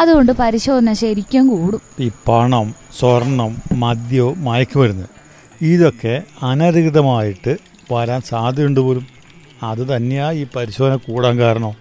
അതുകൊണ്ട് 0.00 0.30
പരിശോധന 0.40 0.92
ശരിക്കും 1.00 1.44
കൂടും. 1.52 1.80
ഈ 2.04 2.06
പണം 2.28 2.66
സ്വർണം 2.98 3.52
മദ്യവും 3.82 4.36
മയക്കുമരുന്ന് 4.48 5.06
ഇതൊക്കെ 5.72 6.14
അനധികൃതമായിട്ട് 6.48 7.52
വരാൻ 7.92 8.20
സാധ്യതയുണ്ട് 8.30 8.80
പോലും. 8.86 9.06
അത് 9.70 9.82
തന്നെയാ 9.92 10.28
ഈ 10.40 10.44
പരിശോധന 10.56 10.96
കൂടാൻ 11.06 11.34
കാരണം. 11.44 11.72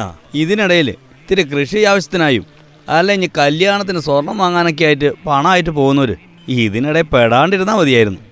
ആ 0.00 0.02
ഇതിനിടയിൽ 0.42 0.90
ഇത്തിരി 0.90 1.44
കൃഷി 1.54 1.82
ആവശ്യത്തിനായും 1.92 2.46
അല്ല 2.88 3.16
ഇനി 3.18 3.30
കല്യാണത്തിന് 3.40 4.02
സ്വർണം 4.06 4.38
വാങ്ങാനൊക്കെ 4.44 4.86
ആയിട്ട് 4.90 5.10
പണമായിട്ട് 5.26 5.74
പോകുന്നവർ 5.80 6.12
ഇതിനിടെ 6.58 7.02
പെടാണ്ടിരുന്നാൽ 7.14 7.78
മതിയായിരുന്നു. 7.80 8.22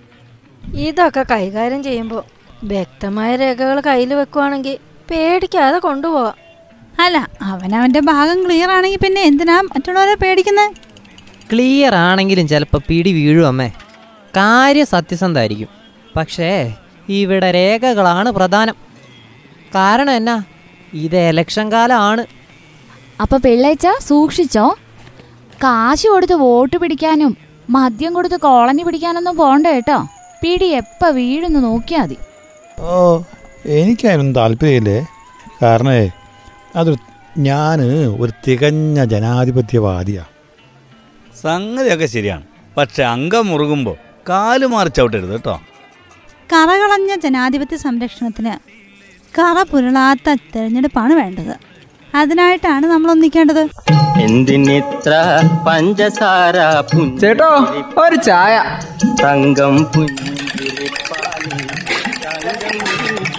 ഇതൊക്കെ 0.88 1.24
കൈകാര്യം 1.34 1.82
ചെയ്യുമ്പോൾ 1.88 2.22
വ്യക്തമായ 2.64 3.36
രേഖകൾ 3.36 3.80
കയ്യിൽ 3.80 4.14
വെക്കുവാണെങ്കിൽ 4.14 4.78
പേടിക്കാതെ 5.10 5.78
കൊണ്ടുപോവാം. 5.78 6.34
അല്ല 7.00 7.28
അവനവന്റെ 7.42 8.00
ഭാഗം 8.00 8.46
ക്ലിയർ 8.46 8.70
ആണെങ്കിൽ 8.70 8.98
പിന്നെ 8.98 9.20
എന്തിനാ 9.22 9.60
മറ്റുള്ളവരെ 9.60 10.14
പേടിക്കുന്നത് 10.14 10.70
ക്ലിയർ 11.52 11.94
ആണെങ്കിലും 11.94 12.48
ചിലപ്പോൾ 12.48 12.80
പിടി 12.88 13.12
വീഴും 13.12 13.46
അമ്മേ. 13.46 13.72
കാര്യം 14.36 14.86
സത്യസന്ധമായിരിക്കും. 14.86 15.68
പക്ഷേ 16.16 16.74
ഇവിടെ 17.08 17.50
രേഖകളാണ് 17.50 18.30
പ്രധാനം. 18.30 18.74
കാരണം 19.74 20.12
എന്നാ? 20.12 20.42
ഇത് 20.94 21.16
എലക്ഷൻ 21.16 21.72
കാലമാണ്. 21.72 22.26
അപ്പൊ 23.20 23.36
പിള്ളേച്ച 23.38 23.86
സൂക്ഷിച്ചോ? 24.00 24.76
കാശ് 25.64 26.06
കൊടുത്ത് 26.06 26.34
വോട്ട് 26.34 26.76
പിടിക്കാനും 26.76 27.36
മദ്യം 27.70 28.14
കൊടുത്ത് 28.14 28.36
കോളനി 28.40 28.82
പിടിക്കാനൊന്നും 28.82 29.36
പോണ്ട 29.36 29.66
കേട്ടോ? 29.66 29.98
പിടി 30.42 30.64
എപ്പ 30.64 31.08
വീഴുന്നു 31.08 31.58
നോക്കിയാ 31.58 32.02
മതി. 32.02 32.16
ഓ 32.80 33.22
എനിക്കതിനൊന്നും 33.66 34.34
താല്പര്യമില്ലേ? 34.34 35.06
കാരണേ 35.62 36.10
അതൊരു 36.76 36.96
ഞാൻ 37.38 37.82
ഒരു 38.20 38.32
തികഞ്ഞ 38.48 39.04
ജനാധിപത്യവാദിയാണ് 39.04 40.30
സംഗതിയൊക്കെ 41.42 42.06
ശരിയാണ്. 42.06 42.42
പക്ഷെ 42.76 43.02
അംഗം 43.02 43.46
മുറുകുമ്പോൾ 43.46 43.96
കാൽ 44.28 44.66
മാറി 44.66 44.88
ചവിട്ടരുത് 44.88 45.32
കേട്ടോ. 45.32 45.60
കറകളഞ്ഞ 46.52 47.16
ജനാധിപത്യ 47.16 47.76
സംരക്ഷണത്തിന് 47.76 48.54
കറ 49.38 49.62
പുരളാത്ത 49.62 50.34
തെരഞ്ഞെടുപ്പാണ് 50.56 51.12
വേണ്ടത്. 51.12 51.54
അതിനായിട്ടാണ് 52.14 52.86
നമ്മൾ 52.86 53.10
ഒന്നിക്കേണ്ടത്. 53.10 53.68
എന്തിനിത്ര 54.22 55.12
പഞ്ചസാര 55.68 56.56
ചേട്ടോ 57.20 57.50
ഒരു 58.02 58.14
ചായ. 58.14 58.62
തങ്കം 59.24 59.84
പുഞ്ചിരിപ്പാലിൽ 59.84 60.41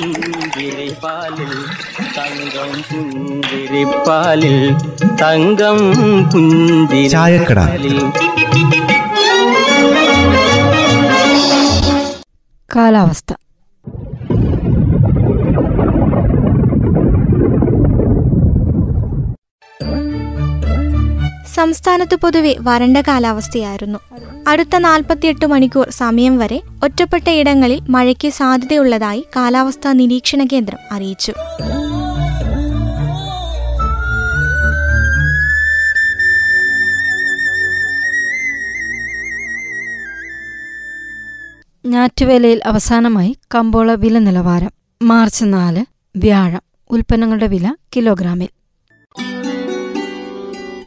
പുഞ്ചിരിപ്പാലിൽ 0.06 1.52
തങ്കം 2.18 2.72
പുഞ്ചിരിപ്പാലിൽ 2.90 4.58
തങ്കം 5.22 5.78
ചായക്കട. 7.14 7.60
പുഞ്ചിരിപ്പാലിൽ 7.60 7.98
കാലാവസ്ഥ 12.70 13.32
സംസ്ഥാനത്ത് 21.54 22.16
പൊതുവെ 22.16 22.56
വരണ്ട 22.60 22.98
കാലാവസ്ഥയായിരുന്നു. 22.98 24.00
അടുത്ത 24.48 24.76
നാൽപ്പത്തിയെട്ട് 24.78 25.46
മണിക്കൂർ 25.46 25.90
സമയം 25.90 26.38
വരെ 26.38 26.62
ഒറ്റപ്പെട്ട 26.84 27.30
ഇടങ്ങളിൽ 27.30 27.82
മഴയ്ക്ക് 27.90 28.30
സാധ്യതയുള്ളതായി 28.30 29.26
കാലാവസ്ഥാ 29.36 29.92
നിരീക്ഷണ 29.92 30.44
കേന്ദ്രം 30.44 30.78
അറിയിച്ചു. 30.92 31.34
ഞാറ്റുവേലയിൽ 41.86 42.62
അവസാനമായി 42.66 43.38
കമ്പോള 43.56 43.92
വില 43.92 44.20
നിലവാരം. 44.20 44.72
മാർച്ച് 45.02 45.46
നാല് 45.46 45.86
വ്യാഴം. 46.16 46.62
ഉൽപ്പന്നങ്ങളുടെ 46.90 47.48
വില 47.48 47.76
കിലോഗ്രാമിൽ. 47.96 48.63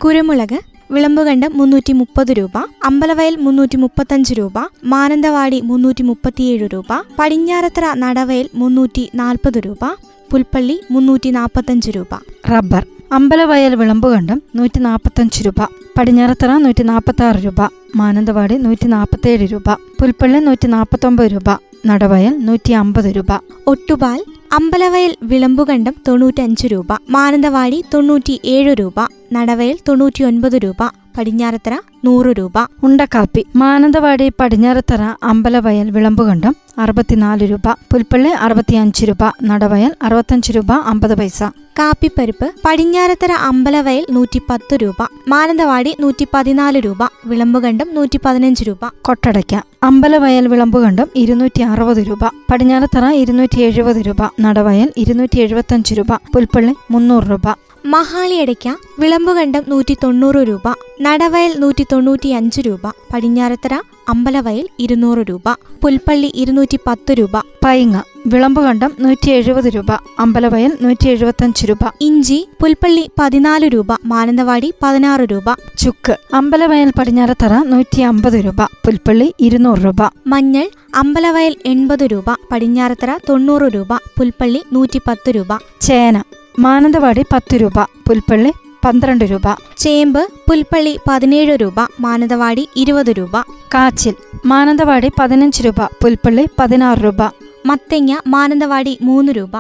കുരുമുളക് 0.00 0.58
വിളമ്പുകണ്ടം 0.90 1.52
മുന്നൂറ്റി 1.58 1.92
മുപ്പത് 1.92 2.32
രൂപ 2.32 2.56
അമ്പലവയൽ 2.84 3.36
മുന്നൂറ്റി 3.36 3.76
മുപ്പത്തഞ്ച് 3.76 4.34
രൂപ 4.34 4.58
മാനന്തവാടി 4.84 5.60
മുന്നൂറ്റി 5.60 6.02
മുപ്പത്തിയേഴ് 6.02 6.68
രൂപ 6.72 6.90
പടിഞ്ഞാറത്തറ 7.18 7.86
നടവയൽ 7.94 8.50
മുന്നൂറ്റി 8.54 9.10
നാൽപ്പത് 9.14 9.58
രൂപ 9.66 9.82
പുൽപ്പള്ളി 10.30 10.80
മുന്നൂറ്റി 10.90 11.30
നാൽപ്പത്തഞ്ച് 11.30 11.90
രൂപ. 11.90 12.12
റബ്ബർ 12.50 12.84
അമ്പലവയൽ 13.12 13.74
വിളമ്പുകണ്ടം 13.74 14.42
നൂറ്റി 14.54 14.80
നാൽപ്പത്തഞ്ച് 14.80 15.42
രൂപ 15.46 15.60
പടിഞ്ഞാറത്തറ 15.98 16.56
നൂറ്റി 16.58 16.82
നാൽപ്പത്തി 16.82 17.24
ആറ് 17.24 17.44
രൂപ 17.44 17.60
മാനന്തവാടി 17.96 18.54
നൂറ്റി 18.56 18.86
നാൽപ്പത്തേഴ് 18.86 19.52
രൂപ 19.52 19.68
പുൽപ്പള്ളി 20.00 20.38
നൂറ്റി 20.38 20.68
നാൽപ്പത്തൊമ്പത് 20.68 21.30
രൂപ 21.32 21.48
നടവയൽ 21.86 22.46
നൂറ്റി 22.46 22.72
അമ്പത് 22.72 23.16
രൂപ. 23.16 23.30
ഒട്ടുപാൽ 23.66 24.20
അമ്പലവയൽ 24.56 25.12
വിളമ്പുകണ്ടം 25.22 25.94
തൊണ്ണൂറ്റഞ്ച് 26.08 26.66
രൂപ 26.72 26.90
മാനന്തവാടി 27.10 27.78
തൊണ്ണൂറ്റി 27.94 28.34
ഏഴ് 28.54 28.72
രൂപ 28.80 28.98
നടവയൽ 29.32 29.76
തൊണ്ണൂറ്റിയൊൻപത് 29.88 30.56
രൂപ. 30.64 30.80
പടിഞ്ഞാറത്തറ 31.16 31.74
നൂറ് 32.04 32.26
രൂപ. 32.26 32.52
ഉണ്ടക്കാപ്പി 32.82 33.46
മാനന്തവാടി 33.56 34.32
പടിഞ്ഞാറത്തറ 34.40 35.02
അമ്പലവയൽ 35.22 35.90
വിളമ്പുകണ്ടം 35.90 36.56
അറുപത്തിനാല് 36.78 37.50
രൂപ. 37.50 37.72
പുൽപ്പള്ളി 37.92 38.28
അറുപത്തിയഞ്ച് 38.28 39.04
രൂപ. 39.04 39.32
നടവയൽ 39.42 39.92
അറുപത്തഞ്ച് 40.02 40.52
രൂപ 40.52 40.72
അമ്പത് 40.72 41.18
പൈസ. 41.18 41.42
കാപ്പിപ്പരിപ്പ് 41.78 42.52
പടിഞ്ഞാറത്തറ 42.64 43.32
അമ്പലവയൽ 43.32 44.06
നൂറ്റി 44.10 44.40
പത്ത് 44.50 44.76
രൂപ. 44.76 44.94
മാനന്തവാടി 45.28 45.96
നൂറ്റി 46.00 46.26
പതിനാല് 46.34 46.78
രൂപ. 46.78 46.98
വിളമ്പുകണ്ടം 47.26 47.86
നൂറ്റി 47.94 48.18
പതിനഞ്ച് 48.24 48.64
രൂപ. 48.64 48.78
കൊട്ടടയ്ക്ക. 49.02 49.60
അമ്പലവയൽ 49.82 50.48
വിളമ്പുകണ്ടം 50.48 51.06
ഇരുന്നൂറ്റി 51.16 51.62
അറുപത് 51.62 51.96
രൂപ. 51.96 52.18
പടിഞ്ഞാറത്തറ 52.50 53.10
ഇരുന്നൂറ്റി 53.12 53.60
എഴുപത് 53.60 53.96
രൂപ. 53.96 54.16
നടവയൽ 54.40 54.92
ഇരുന്നൂറ്റി 54.96 55.40
എഴുപത്തഞ്ച് 55.40 55.94
രൂപ. 55.94 56.12
പുൽപ്പള്ളി 56.34 56.74
മുന്നൂറ് 56.90 57.24
രൂപ. 57.30 57.65
മഹാളിയടയ്ക്ക 57.86 58.68
വിളമ്പുകണ്ടം 58.98 59.64
നൂറ്റി 59.68 59.96
തൊണ്ണൂറ് 60.04 60.40
രൂപ 60.48 60.68
നടവയൽ 61.00 61.52
നൂറ്റി 61.58 61.86
തൊണ്ണൂറ്റി 61.92 62.28
അഞ്ച് 62.28 62.60
രൂപ 62.60 62.80
പടിഞ്ഞാറത്തറ 63.12 63.74
അമ്പലവയൽ 64.08 64.68
ഇരുന്നൂറ് 64.78 65.18
രൂപ 65.18 65.42
പുൽപ്പള്ളി 65.82 66.32
ഇരുന്നൂറ്റി 66.34 66.78
പത്ത് 66.86 67.12
രൂപ 67.12 67.36
പൈങ്ങ 67.64 67.96
വിളമ്പുകണ്ടം 68.26 68.92
നൂറ്റി 69.00 69.30
എഴുപത് 69.30 69.64
രൂപ 69.64 69.90
അമ്പലവയൽ 70.18 70.72
നൂറ്റി 70.80 71.08
എഴുപത്തഞ്ച് 71.08 71.66
രൂപ. 71.66 71.84
ഇഞ്ചി 72.00 72.48
പുൽപ്പള്ളി 72.60 73.10
പതിനാല് 73.20 73.68
രൂപ 73.74 73.92
മാനന്തവാടി 74.04 74.72
പതിനാറ് 74.82 75.20
രൂപ. 75.20 75.48
ചുക്ക് 75.78 76.16
അമ്പലവയൽ 76.34 76.92
പടിഞ്ഞാറത്തറ 76.98 77.62
നൂറ്റി 77.64 78.00
അമ്പത് 78.02 78.44
രൂപ 78.44 78.62
പുൽപ്പള്ളി 78.64 79.34
ഇരുന്നൂറ് 79.40 79.78
രൂപ. 79.78 80.02
മഞ്ഞൾ 80.26 80.70
അമ്പലവയൽ 80.94 81.56
എൺപത് 81.66 82.06
രൂപ 82.12 82.30
പടിഞ്ഞാറത്തറ 82.52 83.16
തൊണ്ണൂറ് 83.28 83.68
രൂപ 83.74 83.92
പുൽപ്പള്ളി 84.18 84.62
നൂറ്റി 84.72 85.00
പത്ത് 85.08 85.30
രൂപ. 85.30 85.52
ചേന 85.80 86.22
മാനന്തവാടി 86.58 87.24
പത്ത് 87.32 87.60
രൂപ 87.60 87.82
പുൽപ്പള്ളി 88.06 88.52
പന്ത്രണ്ട് 88.84 89.24
രൂപ. 89.24 89.42
ചേമ്പ് 89.76 90.28
പുൽപ്പള്ളി 90.48 90.98
പതിനേഴ് 91.08 91.58
രൂപ 91.60 91.74
മാനന്തവാടി 92.00 92.68
ഇരുപത് 92.76 93.06
രൂപ. 93.06 93.40
കാച്ചിൽ 93.74 94.14
മാനന്തവാടി 94.46 95.10
പതിനഞ്ച് 95.18 95.62
രൂപ 95.62 95.84
പുൽപ്പള്ളി 95.84 96.48
പതിനാറ് 96.58 96.98
രൂപ. 96.98 97.22
മത്തങ്ങ 97.66 98.20
മാനന്തവാടി 98.26 98.98
മൂന്ന് 99.02 99.32
രൂപ. 99.32 99.56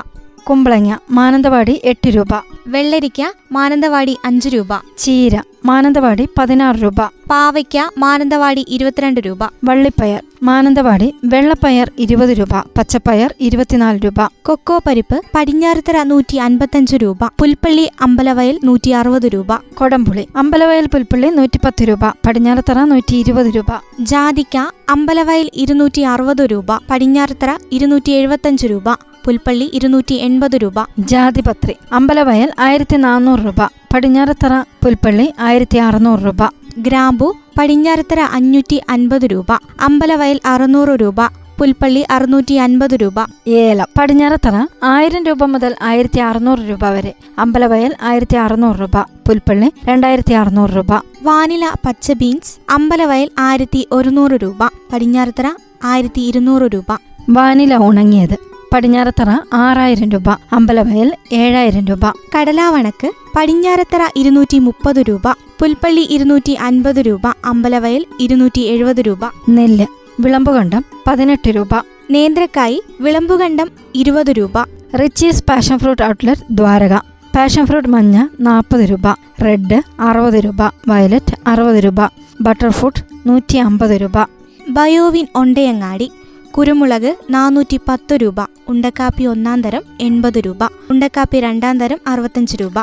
കുമ്പളങ്ങ 0.50 0.96
മാനന്തവാടി 1.10 1.80
എട്ട് 1.84 2.08
രൂപ. 2.08 2.28
വെള്ളരിക്ക 2.66 3.22
മാനന്തവാടി 3.52 4.18
അഞ്ച് 4.24 4.48
രൂപ. 4.48 4.68
ചീര 4.98 5.42
മാനന്തവാടി 5.64 6.28
പതിനാറ് 6.38 6.76
രൂപ. 6.76 7.00
പാവയ്ക്ക 7.30 7.90
മാനന്തവാടി 7.98 8.66
ഇരുപത്തിരണ്ട് 8.68 9.20
രൂപ. 9.20 9.38
വള്ളിപ്പയർ 9.64 10.22
മാനന്തവാടി 10.42 11.14
വെള്ളപ്പയർ 11.24 11.90
ഇരുപത് 11.98 12.30
രൂപ. 12.30 12.60
പച്ചപ്പയർ 12.78 13.34
ഇരുപത്തിനാല് 13.40 14.00
രൂപ. 14.04 14.28
കൊക്കോ 14.42 14.80
പരിപ്പ് 14.86 15.22
പടിഞ്ഞാറത്തറ 15.34 16.02
നൂറ്റി 16.02 16.36
അൻപത്തഞ്ച് 16.36 16.96
രൂപ. 16.96 17.18
പുൽപ്പള്ളി 17.38 17.90
അമ്പലവയൽ 18.00 18.60
നൂറ്റി 18.64 18.90
അറുപത് 18.90 19.26
രൂപ. 19.26 19.56
കൊടംപുളി 19.74 20.28
അമ്പലവയൽ 20.36 20.86
പുൽപ്പള്ളി 20.86 21.28
നൂറ്റി 21.28 21.58
പത്ത് 21.64 21.88
രൂപ. 21.88 22.08
പടിഞ്ഞാറത്തറ 22.26 22.84
നൂറ്റി 22.84 23.16
ഇരുപത് 23.16 23.46
രൂപ. 23.46 23.66
ജാതിക്ക 24.00 24.56
അമ്പലവയൽ 24.90 25.50
ഇരുന്നൂറ്റി 25.54 26.00
അറുപത് 26.00 26.46
രൂപ. 26.46 26.66
പടിഞ്ഞാറത്തറ 26.90 27.58
ഇരുന്നൂറ്റി 27.72 28.12
എഴുപത്തഞ്ച് 28.12 28.66
രൂപ. 28.66 28.84
പുൽപ്പള്ളി 29.26 29.70
ഇരുന്നൂറ്റി 29.74 30.14
എൺപത് 30.14 30.56
രൂപ. 30.56 30.74
ജാതിപത്രി 30.98 31.76
അമ്പലവയൽ 31.92 32.52
ആയിരത്തി 32.58 32.96
നാനൂറ് 32.96 33.40
രൂപ. 33.40 33.66
പടിഞ്ഞാറത്തറ 33.94 34.60
പുൽപ്പള്ളി 34.60 35.32
ആയിരത്തി 35.40 35.78
അറുന്നൂറ് 35.78 36.20
രൂപ. 36.20 36.36
ഗ്രാമ്പു 36.78 37.36
പടിഞ്ഞാറത്തറ 37.58 38.20
അഞ്ഞൂറ്റി 38.20 38.82
അൻപത് 38.90 39.26
രൂപ. 39.26 39.52
അമ്പലവയൽ 39.80 40.40
അറുന്നൂറ് 40.44 40.88
രൂപ. 40.88 41.14
പുൽപ്പള്ളി 41.58 42.04
അറുന്നൂറ്റി 42.10 42.54
അൻപത് 42.54 42.94
രൂപ. 42.94 43.14
ഏലം 43.46 43.86
പടിഞ്ഞാറത്തറ 44.00 44.66
ആയിരം 44.82 45.26
രൂപ 45.26 45.44
മുതൽ 45.44 45.74
ആയിരത്തി 45.82 46.18
അറുന്നൂറ് 46.20 46.58
രൂപ 46.58 46.84
വരെ. 46.84 47.14
അമ്പലവയൽ 47.38 47.94
ആയിരത്തി 48.02 48.36
അറുന്നൂറ് 48.36 48.80
രൂപ. 48.80 49.00
പുൽപ്പള്ളി 49.00 49.72
രണ്ടായിരത്തി 49.84 50.32
അറുന്നൂറ് 50.32 50.70
രൂപ. 50.70 50.94
വാനില 51.22 51.70
പച്ച 51.86 52.12
ബീൻസ് 52.12 52.72
അമ്പലവയൽ 52.72 53.30
ആയിരത്തി 53.38 53.88
ഒരുന്നൂറ് 53.92 54.32
രൂപ. 54.32 54.66
പടിഞ്ഞാറത്തറ 54.92 55.50
ആയിരത്തി 55.84 56.20
ഇരുന്നൂറ് 56.20 56.62
രൂപ. 56.62 56.98
വാനില 57.30 57.76
ഉണങ്ങിയത് 57.76 58.55
പടിഞ്ഞാറത്തറ 58.72 59.30
ആറായിരം 59.52 60.10
രൂപ 60.10 60.30
അമ്പലവയൽ 60.52 61.12
ഏഴായിരം 61.32 61.84
രൂപ. 61.84 62.00
കടലാവണക്ക് 62.36 63.10
പടിഞ്ഞാറത്തറ 63.36 64.00
ഇരുന്നൂറ്റി 64.16 64.58
മുപ്പത് 64.58 64.96
രൂപ 64.96 65.22
പുൽപ്പള്ളി 65.58 66.00
ഇരുന്നൂറ്റി 66.10 66.52
അൻപത് 66.52 66.96
രൂപ 66.96 67.20
അമ്പലവയൽ 67.44 68.06
ഇരുന്നൂറ്റി 68.20 68.60
എഴുപത് 68.60 69.00
രൂപ. 69.00 69.18
നെല്ല് 69.48 69.86
വിളമ്പുകണ്ടം 70.20 70.84
പതിനെട്ട് 71.06 71.48
രൂപ. 71.50 71.68
നേന്ത്രക്കായി 72.10 72.82
വിളമ്പുകണ്ടം 73.00 73.70
ഇരുപത് 73.94 74.30
രൂപ. 74.30 74.62
Richie's 74.96 75.44
passion 75.44 75.78
fruit 75.78 76.02
outlet 76.02 76.42
Dwaraka. 76.50 76.94
Passion 77.36 77.66
fruit 77.66 77.88
മഞ്ഞ 77.88 78.26
നാൽപ്പത് 78.40 78.80
രൂപ. 78.80 79.12
റെഡ് 79.44 79.82
അറുപത് 80.00 80.34
രൂപ. 80.34 80.62
വയലറ്റ് 80.88 81.34
അറുപത് 81.46 81.84
രൂപ. 81.84 82.06
ബട്ടർഫ്രൂട്ട് 82.40 83.28
നൂറ്റി 83.28 83.56
അമ്പത് 83.56 84.00
രൂപ. 84.00 84.26
ബയോവിൻ 84.68 85.26
ഒണ്ടയങ്ങാടി 85.34 86.12
കുരുമുളക് 86.56 87.16
നാനൂറ്റി 87.30 87.80
പത്ത് 87.88 88.14
രൂപ 88.14 88.38
ഉണ്ടക്കാപ്പി 88.68 89.24
ഒന്നാം 89.24 89.62
തരം 89.62 89.82
എൺപത് 90.00 90.38
രൂപ 90.38 90.62
ഉണ്ടക്കാപ്പി 90.90 91.40
രണ്ടാം 91.40 91.80
തരം 91.80 91.98
അറുപത്തഞ്ച് 92.06 92.56
രൂപ. 92.60 92.76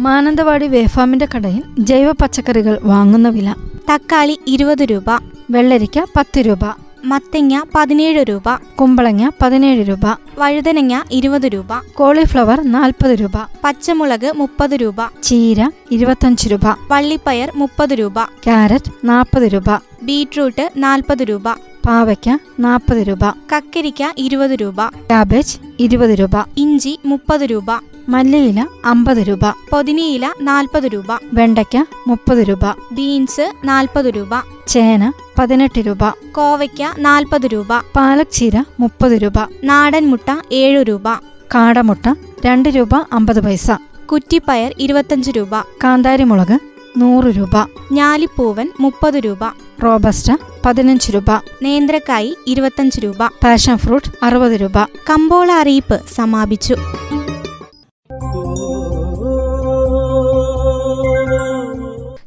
മാനന്തവാടി 0.00 0.66
വേഫാമിന്റെ 0.66 1.28
കടയിൽ 1.34 1.62
ജൈവ 1.80 2.10
പച്ചക്കറികൾ 2.12 2.78
വാങ്ങുന്ന 2.82 3.28
വില 3.28 3.48
തക്കാളി 3.90 4.38
ഇരുപത് 4.46 4.84
രൂപ 4.90 5.08
വെള്ളരിക്ക 5.50 6.06
പത്ത് 6.16 6.40
രൂപ 6.40 6.64
മത്തങ്ങ 7.04 7.62
പതിനേഴ് 7.74 8.22
രൂപ 8.28 8.48
കുമ്പളങ്ങ 8.80 9.30
പതിനേഴ് 9.42 9.88
രൂപ 9.88 10.04
വഴുതനങ്ങ 10.38 11.02
ഇരുപത് 11.12 11.46
രൂപ 11.46 11.72
കോളിഫ്ലവർ 11.94 12.60
നാൽപ്പത് 12.66 13.14
രൂപ 13.20 13.36
പച്ചമുളക് 13.64 14.32
മുപ്പത് 14.36 14.74
രൂപ 14.80 15.00
ചീര 15.22 15.60
ഇരുപത്തഞ്ച് 15.90 16.48
രൂപ 16.50 16.66
പള്ളിപ്പയർ 16.90 17.50
മുപ്പത് 17.56 17.94
രൂപ 17.98 18.18
ക്യാരറ്റ് 18.44 18.92
നാൽപ്പത് 19.04 19.46
രൂപ 19.52 19.68
ബീട്രൂട്ട് 20.02 20.70
നാൽപ്പത് 20.76 21.22
രൂപ 21.28 21.46
പാവയ്ക്ക 21.86 22.38
നാൽപ്പത് 22.60 22.98
രൂപ. 22.98 23.18
കക്കരിക്ക 23.52 24.12
ഇരുപത് 24.18 24.50
രൂപ. 24.50 24.86
ക്യാബേജ് 24.88 25.58
ഇരുപത് 25.78 26.10
രൂപ. 26.10 26.30
ഇഞ്ചി 26.56 26.98
മുപ്പത് 27.06 27.40
രൂപ. 27.40 27.64
മല്ലിയില 28.08 28.66
അമ്പത് 28.84 29.16
രൂപ. 29.16 29.38
പൊതിനയില 29.70 30.32
നാൽപ്പത് 30.40 30.82
രൂപ. 30.82 31.04
വെണ്ടയ്ക്ക 31.32 31.84
മുപ്പത് 32.08 32.38
രൂപ. 32.38 32.64
ബീൻസ് 32.92 33.52
നാൽപ്പത് 33.64 34.06
രൂപ. 34.06 34.28
ചേന 34.68 35.12
പതിനെട്ട് 35.38 35.80
രൂപ. 35.80 36.08
കോവയ്ക്ക 36.32 36.94
നാൽപ്പത് 36.98 37.46
രൂപ. 37.46 37.78
പാലക് 37.96 38.32
ചീര 38.32 38.64
മുപ്പത് 38.80 39.12
രൂപ. 39.12 39.38
നാടൻ 39.64 40.10
മുട്ട 40.10 40.40
ഏഴു 40.52 40.82
രൂപ. 40.82 41.08
കാടമുട്ട 41.54 42.14
രണ്ട് 42.46 42.68
രൂപ 42.68 42.90
അമ്പത് 43.12 43.40
പൈസ. 43.44 43.70
കുറ്റിപ്പയർ 44.12 44.74
ഇരുപത്തഞ്ച് 44.78 45.30
രൂപ. 45.30 45.60
കാന്താരിമുളക് 45.84 46.58
നൂറ് 46.98 47.24
രൂപ. 47.24 47.66
ഞാലിപ്പൂവൻ 47.92 48.72
മുപ്പത് 48.80 49.14
രൂപ. 49.14 49.63
റോബസ്റ്റ 49.82 50.32
പതിനഞ്ച് 50.66 51.12
രൂപ. 51.12 51.30
നേന്ത്രക്കായി 51.62 52.36
ഇരുപത്തഞ്ച് 52.46 53.00
രൂപ. 53.00 53.26
പാഷൻ 53.26 53.76
ഫ്രൂട്ട് 53.76 54.24
അറുപത് 54.24 54.52
രൂപ. 54.52 54.84
കമ്പോള 54.84 55.52
അറിയിപ്പ് 55.52 56.00
സമാപിച്ചു. 56.14 56.74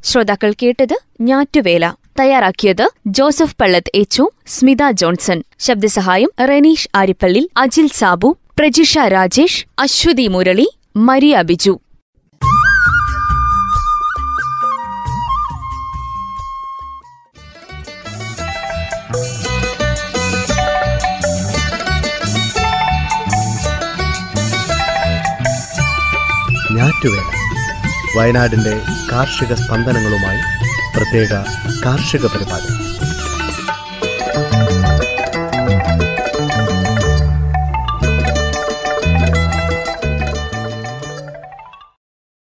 ശ്രോതാക്കൾ 0.04 0.54
കേട്ടത് 0.64 0.98
ഞാറ്റുവേല. 1.22 1.94
തയ്യാറാക്കിയത് 2.20 2.90
ജോസഫ് 3.08 3.56
പള്ളത്ത് 3.62 3.92
എച്ചു 3.96 4.30
സ്മിത 4.48 4.92
ജോൺസൺ. 4.92 5.44
ശബ്ദസഹായം 5.60 6.30
റനീഷ് 6.40 6.90
ആരിപ്പള്ളി 6.96 7.50
അജിൽ 7.58 7.88
സാബു 7.88 8.38
പ്രജിഷ 8.60 8.98
രാജേഷ് 8.98 9.66
അശ്വതി 9.80 10.28
മുരളി 10.28 10.70
മരിയ 10.98 11.42
ബിജു. 11.42 11.80
ഞാറ്റുവേല 27.08 28.17
വയനാടിന്റെ 28.17 28.74
കാർഷിക 29.12 29.54
സ്പന്ദനങ്ങളുമായി 29.54 30.41
പ്രത്യേക 30.96 31.34
കാർഷിക 31.86 32.26
പരിപാടി. 32.26 32.97